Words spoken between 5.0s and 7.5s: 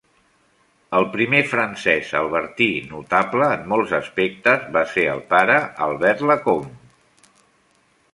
el pare Albert Lacombe.